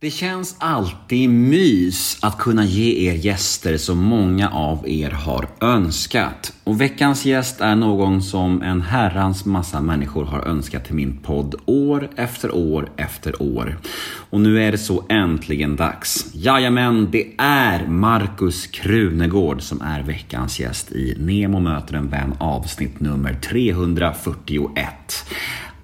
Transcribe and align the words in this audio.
Det 0.00 0.10
känns 0.10 0.56
alltid 0.58 1.30
mys 1.30 2.18
att 2.22 2.38
kunna 2.38 2.64
ge 2.64 3.10
er 3.10 3.14
gäster 3.14 3.76
som 3.76 3.98
många 3.98 4.50
av 4.50 4.88
er 4.88 5.10
har 5.10 5.48
önskat. 5.60 6.52
Och 6.64 6.80
veckans 6.80 7.24
gäst 7.24 7.60
är 7.60 7.74
någon 7.74 8.22
som 8.22 8.62
en 8.62 8.82
herrans 8.82 9.44
massa 9.44 9.80
människor 9.80 10.24
har 10.24 10.48
önskat 10.48 10.84
till 10.84 10.94
min 10.94 11.16
podd 11.16 11.54
år 11.66 12.10
efter 12.16 12.54
år 12.54 12.90
efter 12.96 13.42
år. 13.42 13.78
Och 14.30 14.40
nu 14.40 14.62
är 14.62 14.72
det 14.72 14.78
så 14.78 15.04
äntligen 15.08 15.76
dags. 15.76 16.26
Jajamän, 16.34 17.08
det 17.10 17.34
är 17.38 17.86
Markus 17.86 18.66
Krunegård 18.66 19.62
som 19.62 19.80
är 19.80 20.02
veckans 20.02 20.60
gäst 20.60 20.92
i 20.92 21.16
Nemo 21.18 21.60
möter 21.60 21.94
en 21.94 22.08
vän 22.08 22.34
avsnitt 22.38 23.00
nummer 23.00 23.34
341. 23.34 24.84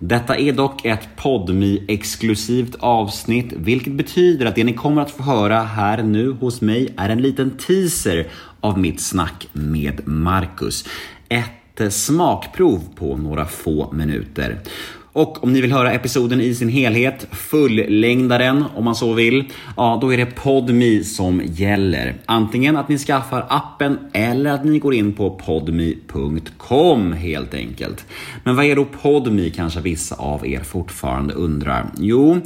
Detta 0.05 0.37
är 0.37 0.53
dock 0.53 0.85
ett 0.85 1.09
podmi 1.17 1.85
exklusivt 1.89 2.75
avsnitt, 2.81 3.53
vilket 3.57 3.93
betyder 3.93 4.47
att 4.47 4.55
det 4.55 4.65
ni 4.65 4.75
kommer 4.75 5.03
att 5.03 5.11
få 5.11 5.23
höra 5.23 5.63
här 5.63 6.03
nu 6.03 6.31
hos 6.31 6.61
mig 6.61 6.95
är 6.97 7.09
en 7.09 7.23
liten 7.23 7.51
teaser 7.51 8.27
av 8.61 8.79
mitt 8.79 9.01
snack 9.01 9.49
med 9.53 10.09
Marcus. 10.09 10.85
Ett 11.29 11.81
eh, 11.81 11.89
smakprov 11.89 12.81
på 12.95 13.17
några 13.17 13.45
få 13.45 13.93
minuter. 13.93 14.59
Och 15.15 15.45
om 15.45 15.53
ni 15.53 15.61
vill 15.61 15.73
höra 15.73 15.93
episoden 15.93 16.41
i 16.41 16.55
sin 16.55 16.69
helhet, 16.69 17.27
fullängdaren 17.33 18.65
om 18.75 18.85
man 18.85 18.95
så 18.95 19.13
vill, 19.13 19.45
ja 19.77 19.99
då 20.01 20.13
är 20.13 20.17
det 20.17 20.27
PodMe 20.27 21.05
som 21.05 21.43
gäller. 21.45 22.15
Antingen 22.27 22.77
att 22.77 22.89
ni 22.89 22.99
skaffar 22.99 23.47
appen 23.49 23.99
eller 24.13 24.51
att 24.51 24.65
ni 24.65 24.79
går 24.79 24.95
in 24.95 25.13
på 25.13 25.31
podme.com 25.31 27.13
helt 27.13 27.55
enkelt. 27.55 28.07
Men 28.45 28.57
vad 28.57 28.65
är 28.65 28.77
då 28.77 28.85
PodMe 28.85 29.51
kanske 29.51 29.81
vissa 29.81 30.15
av 30.15 30.47
er 30.47 30.61
fortfarande 30.61 31.35
undrar? 31.35 31.87
Jo, 31.99 32.41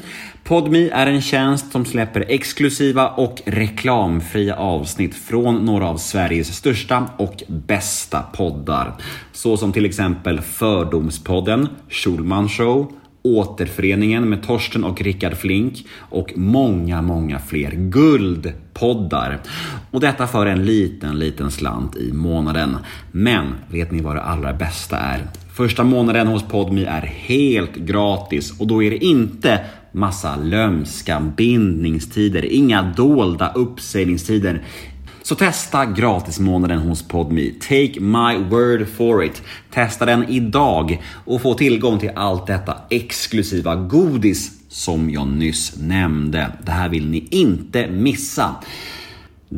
PodMe 0.45 0.88
är 0.93 1.07
en 1.07 1.23
tjänst 1.23 1.73
som 1.73 1.85
släpper 1.85 2.24
exklusiva 2.29 3.09
och 3.09 3.43
reklamfria 3.45 4.57
avsnitt 4.57 5.15
från 5.15 5.65
några 5.65 5.88
av 5.88 5.96
Sveriges 5.96 6.57
största 6.57 7.10
och 7.16 7.43
bästa 7.49 8.23
poddar. 8.23 8.93
Så 9.33 9.57
som 9.57 9.73
till 9.73 9.87
exempel 9.87 10.40
Fördomspodden, 10.40 11.68
Schulman 11.88 12.49
Show, 12.57 12.93
Återföreningen 13.23 14.29
med 14.29 14.43
Torsten 14.43 14.85
och 14.85 15.02
Rickard 15.02 15.37
Flink 15.37 15.87
och 15.99 16.32
många, 16.37 17.02
många 17.02 17.38
fler 17.38 17.71
guldpoddar. 17.71 19.38
Och 19.90 20.01
detta 20.01 20.26
för 20.26 20.46
en 20.46 20.65
liten, 20.65 21.18
liten 21.18 21.51
slant 21.51 21.96
i 21.96 22.12
månaden. 22.12 22.77
Men 23.12 23.54
vet 23.68 23.93
ni 23.93 24.01
vad 24.01 24.16
det 24.16 24.23
allra 24.23 24.52
bästa 24.52 24.99
är? 24.99 25.27
Första 25.54 25.84
månaden 25.84 26.27
hos 26.27 26.43
Podmi 26.43 26.84
är 26.84 27.02
helt 27.02 27.77
gratis 27.77 28.60
och 28.60 28.66
då 28.66 28.82
är 28.82 28.90
det 28.90 29.04
inte 29.04 29.60
massa 29.93 30.37
lömska 30.37 31.21
bindningstider, 31.37 32.45
inga 32.45 32.82
dolda 32.82 33.52
uppsägningstider. 33.52 34.62
Så 35.27 35.35
testa 35.35 35.87
gratismånaden 35.87 36.79
hos 36.79 37.09
Podme. 37.09 37.51
Take 37.60 38.01
my 38.01 38.38
word 38.51 38.88
for 38.88 39.24
it. 39.24 39.43
Testa 39.71 40.07
den 40.07 40.29
idag 40.29 41.02
och 41.24 41.43
få 41.43 41.55
tillgång 41.55 41.99
till 41.99 42.10
allt 42.15 42.46
detta 42.46 42.77
exklusiva 42.91 43.77
godis 43.77 44.52
som 44.68 45.10
jag 45.10 45.29
nyss 45.29 45.77
nämnde. 45.77 46.52
Det 46.63 46.73
här 46.73 46.88
vill 46.88 47.10
ni 47.10 47.29
inte 47.30 47.91
missa. 47.91 48.55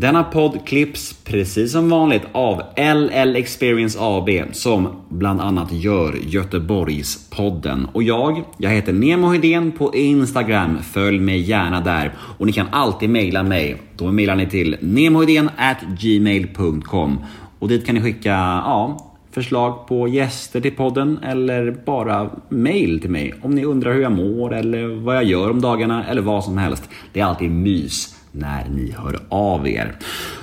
Denna 0.00 0.24
podd 0.24 0.66
klipps 0.66 1.12
precis 1.24 1.72
som 1.72 1.90
vanligt 1.90 2.22
av 2.32 2.62
LL 2.76 3.36
Experience 3.36 3.98
AB 4.00 4.28
som 4.52 4.88
bland 5.08 5.40
annat 5.40 5.72
gör 5.72 6.14
Göteborgspodden. 6.26 7.88
Och 7.92 8.02
jag, 8.02 8.42
jag 8.58 8.70
heter 8.70 8.92
Nemo 8.92 9.28
Hedén 9.28 9.72
på 9.72 9.94
Instagram. 9.94 10.78
Följ 10.82 11.18
mig 11.18 11.40
gärna 11.40 11.80
där. 11.80 12.12
Och 12.38 12.46
ni 12.46 12.52
kan 12.52 12.66
alltid 12.70 13.10
mejla 13.10 13.42
mig. 13.42 13.82
Då 13.96 14.12
mejlar 14.12 14.36
ni 14.36 14.46
till 14.46 14.76
gmail.com 16.00 17.24
och 17.58 17.68
dit 17.68 17.86
kan 17.86 17.94
ni 17.94 18.00
skicka 18.00 18.30
ja, 18.64 19.12
förslag 19.32 19.86
på 19.88 20.08
gäster 20.08 20.60
till 20.60 20.76
podden 20.76 21.18
eller 21.22 21.70
bara 21.86 22.30
mail 22.48 23.00
till 23.00 23.10
mig 23.10 23.34
om 23.42 23.54
ni 23.54 23.64
undrar 23.64 23.94
hur 23.94 24.02
jag 24.02 24.12
mår 24.12 24.54
eller 24.54 24.86
vad 24.86 25.16
jag 25.16 25.24
gör 25.24 25.50
om 25.50 25.60
dagarna 25.60 26.06
eller 26.06 26.22
vad 26.22 26.44
som 26.44 26.58
helst. 26.58 26.88
Det 27.12 27.20
är 27.20 27.24
alltid 27.24 27.50
mys 27.50 28.17
när 28.32 28.68
ni 28.68 28.90
hör 28.90 29.20
av 29.28 29.68
er. 29.68 29.96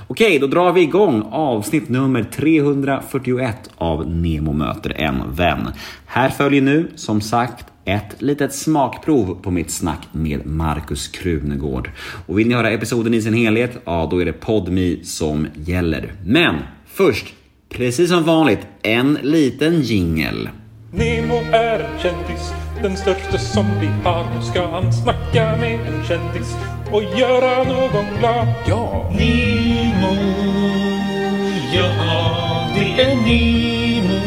Okej, 0.08 0.40
då 0.40 0.48
drar 0.48 0.74
vi 0.74 0.82
igång 0.82 1.24
avsnitt 1.32 1.90
nummer 1.90 2.24
341 2.24 3.70
av 3.76 4.12
Nemo 4.12 4.54
möter 4.54 5.02
en 5.02 5.36
vän. 5.36 5.70
Här 6.06 6.30
följer 6.30 6.62
nu, 6.62 6.92
som 6.96 7.22
sagt, 7.22 7.66
ett 7.86 8.22
litet 8.22 8.54
smakprov 8.54 9.38
på 9.42 9.52
mitt 9.52 9.72
snack 9.72 10.08
med 10.12 10.46
Markus 10.46 11.08
Krunegård. 11.08 11.92
Och 12.28 12.40
vill 12.40 12.48
ni 12.48 12.54
höra 12.54 12.72
episoden 12.72 13.14
i 13.14 13.22
sin 13.22 13.34
helhet, 13.34 13.78
ja 13.86 14.08
då 14.12 14.22
är 14.22 14.26
det 14.26 14.34
PodMe 14.34 14.96
som 15.04 15.48
gäller. 15.54 16.12
Men 16.26 16.56
först, 16.86 17.34
precis 17.70 18.10
som 18.10 18.24
vanligt, 18.24 18.68
en 18.82 19.14
liten 19.22 19.82
jingel. 19.82 20.50
Nemo 20.92 21.36
är 21.52 21.80
en 21.80 22.00
kändis, 22.00 22.54
den 22.82 22.98
största 22.98 23.38
som 23.38 23.66
vi 23.82 23.88
har. 23.88 24.26
Nu 24.36 24.42
ska 24.42 24.68
han 24.68 24.94
snacka 24.94 25.58
med 25.58 25.80
en 25.80 26.04
kändis 26.04 26.56
och 26.92 27.04
göra 27.04 27.64
någon 27.64 28.20
glad. 28.20 28.48
Ja! 28.68 29.12
Nemo, 29.12 30.16
ja 31.74 32.66
det 32.76 33.02
är 33.02 33.16
Nemo. 33.16 34.20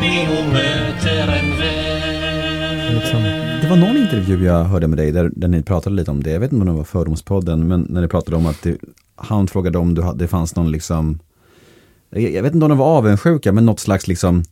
Nemo 0.00 0.52
möter 0.52 1.22
en 1.22 1.58
vän. 1.58 2.94
Liksom, 2.94 3.22
det 3.62 3.68
var 3.70 3.76
någon 3.76 3.96
intervju 3.96 4.44
jag 4.44 4.64
hörde 4.64 4.88
med 4.88 4.98
dig 4.98 5.12
där, 5.12 5.30
där 5.36 5.48
ni 5.48 5.62
pratade 5.62 5.96
lite 5.96 6.10
om 6.10 6.22
det. 6.22 6.30
Jag 6.30 6.40
vet 6.40 6.52
inte 6.52 6.62
om 6.62 6.68
det 6.68 6.78
var 6.78 6.84
Fördomspodden, 6.84 7.68
men 7.68 7.86
när 7.88 8.00
ni 8.00 8.08
pratade 8.08 8.36
om 8.36 8.46
att 8.46 8.62
det, 8.62 8.78
han 9.16 9.46
frågade 9.46 9.78
om 9.78 9.94
du, 9.94 10.02
det 10.14 10.28
fanns 10.28 10.56
någon 10.56 10.70
liksom, 10.70 11.18
jag, 12.10 12.42
vet 12.42 12.54
inte 12.54 12.64
om 12.64 12.68
de 12.68 12.78
var 12.78 12.86
avundsjuka, 12.86 13.52
men 13.52 13.66
något 13.66 13.80
slags 13.80 14.08
liksom, 14.08 14.44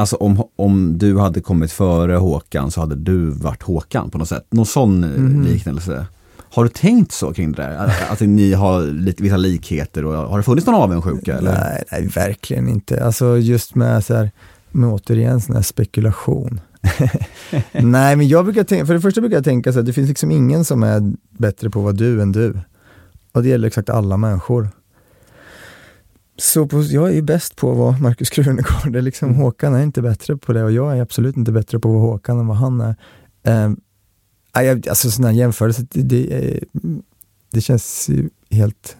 Alltså 0.00 0.16
om, 0.16 0.42
om 0.56 0.98
du 0.98 1.18
hade 1.18 1.40
kommit 1.40 1.72
före 1.72 2.16
Håkan 2.16 2.70
så 2.70 2.80
hade 2.80 2.94
du 2.94 3.30
varit 3.30 3.62
Håkan 3.62 4.10
på 4.10 4.18
något 4.18 4.28
sätt. 4.28 4.46
Någon 4.50 4.66
sån 4.66 5.04
mm. 5.04 5.42
liknelse. 5.42 6.06
Har 6.38 6.64
du 6.64 6.70
tänkt 6.70 7.12
så 7.12 7.32
kring 7.32 7.52
det 7.52 7.62
där? 7.62 7.76
Att, 7.76 8.10
att 8.10 8.20
ni 8.20 8.52
har 8.52 8.82
lite, 8.82 9.22
vissa 9.22 9.36
likheter 9.36 10.04
och 10.04 10.12
har 10.12 10.36
det 10.36 10.42
funnits 10.42 10.66
någon 10.66 10.82
avundsjuka? 10.82 11.38
Eller? 11.38 11.52
Nej, 11.52 11.84
nej, 11.92 12.06
verkligen 12.06 12.68
inte. 12.68 13.04
Alltså 13.04 13.38
just 13.38 13.74
med 13.74 14.04
så 14.04 14.14
här, 14.14 14.30
med 14.70 14.90
återigen 14.90 15.40
sån 15.40 15.54
här 15.54 15.62
spekulation. 15.62 16.60
nej, 17.72 18.16
men 18.16 18.28
jag 18.28 18.44
brukar 18.44 18.64
tänka, 18.64 18.86
för 18.86 18.94
det 18.94 19.00
första 19.00 19.20
brukar 19.20 19.36
jag 19.36 19.44
tänka 19.44 19.72
så 19.72 19.78
här, 19.78 19.86
det 19.86 19.92
finns 19.92 20.08
liksom 20.08 20.30
ingen 20.30 20.64
som 20.64 20.82
är 20.82 21.12
bättre 21.30 21.70
på 21.70 21.78
att 21.78 21.84
vara 21.84 21.92
du 21.92 22.22
än 22.22 22.32
du. 22.32 22.58
Och 23.32 23.42
det 23.42 23.48
gäller 23.48 23.68
exakt 23.68 23.90
alla 23.90 24.16
människor. 24.16 24.68
Så 26.40 26.66
på, 26.66 26.82
jag 26.82 27.08
är 27.08 27.12
ju 27.12 27.22
bäst 27.22 27.56
på 27.56 27.70
att 27.70 27.78
vara 27.78 27.96
Markus 27.98 28.30
Krunegård. 28.30 28.96
liksom, 29.04 29.28
mm. 29.28 29.40
Håkan 29.40 29.74
är 29.74 29.82
inte 29.82 30.02
bättre 30.02 30.36
på 30.36 30.52
det 30.52 30.64
och 30.64 30.72
jag 30.72 30.98
är 30.98 31.02
absolut 31.02 31.36
inte 31.36 31.52
bättre 31.52 31.78
på 31.78 31.88
att 31.88 31.94
vara 31.94 32.04
Håkan 32.04 32.38
än 32.38 32.46
vad 32.46 32.56
han 32.56 32.80
är. 32.80 32.94
Eh, 33.42 33.70
alltså 34.88 35.10
sådana 35.10 35.32
jämförelser, 35.32 35.86
det, 35.90 36.02
det, 36.02 36.60
det, 37.50 37.60
känns 37.60 38.08
ju 38.08 38.28
helt 38.50 38.96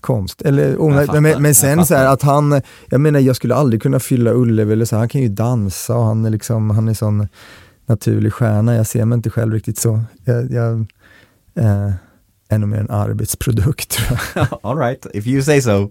konst. 0.00 0.42
Eller, 0.42 0.76
fattar, 1.06 1.20
men, 1.20 1.42
men, 1.42 1.54
sen 1.54 1.86
så 1.86 1.94
här, 1.94 2.06
att 2.06 2.22
han, 2.22 2.60
jag 2.86 3.00
menar 3.00 3.20
jag 3.20 3.36
skulle 3.36 3.54
aldrig 3.54 3.82
kunna 3.82 4.00
fylla 4.00 4.32
Ullevi 4.32 4.72
eller 4.72 4.84
så, 4.84 4.96
han 4.96 5.08
kan 5.08 5.20
ju 5.20 5.28
dansa 5.28 5.96
och 5.96 6.04
han 6.04 6.24
är 6.24 6.30
liksom, 6.30 6.70
han 6.70 6.88
är 6.88 6.94
sån 6.94 7.28
naturlig 7.86 8.32
stjärna. 8.32 8.74
Jag 8.74 8.86
ser 8.86 9.04
mig 9.04 9.16
inte 9.16 9.30
själv 9.30 9.52
riktigt 9.52 9.78
så. 9.78 10.00
Jag, 10.24 10.52
jag 10.52 10.86
eh, 11.54 11.92
ännu 12.52 12.66
mer 12.66 12.78
en 12.78 12.90
arbetsprodukt. 12.90 14.00
All 14.62 14.76
right, 14.76 15.06
if 15.14 15.26
you 15.26 15.42
say 15.42 15.60
so. 15.60 15.90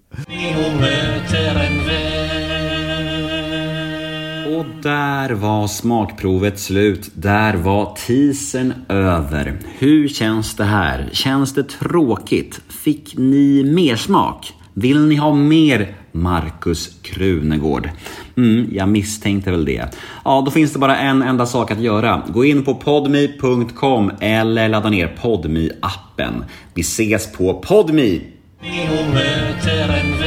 Och 4.57 4.65
där 4.83 5.29
var 5.29 5.67
smakprovet 5.67 6.59
slut. 6.59 7.11
Där 7.13 7.53
var 7.53 7.95
tisen 7.95 8.73
över. 8.89 9.59
Hur 9.77 10.07
känns 10.07 10.55
det 10.55 10.63
här? 10.63 11.09
Känns 11.11 11.53
det 11.53 11.63
tråkigt? 11.63 12.61
Fick 12.83 13.17
ni 13.17 13.63
mer 13.63 13.95
smak? 13.95 14.53
Vill 14.73 15.05
ni 15.07 15.15
ha 15.15 15.33
mer 15.33 15.95
Markus 16.11 17.01
Krunegård? 17.01 17.89
Mm, 18.37 18.69
jag 18.71 18.89
misstänkte 18.89 19.51
väl 19.51 19.65
det. 19.65 19.85
Ja, 20.25 20.43
då 20.45 20.51
finns 20.51 20.73
det 20.73 20.79
bara 20.79 20.97
en 20.97 21.21
enda 21.21 21.45
sak 21.45 21.71
att 21.71 21.81
göra. 21.81 22.21
Gå 22.27 22.45
in 22.45 22.63
på 22.65 22.75
podme.com 22.75 24.11
eller 24.19 24.69
ladda 24.69 24.89
ner 24.89 25.07
podme 25.07 25.69
appen 25.81 26.45
Vi 26.73 26.81
ses 26.81 27.31
på 27.31 27.53
podme! 27.53 28.19
möter 29.13 29.89
en 29.99 30.20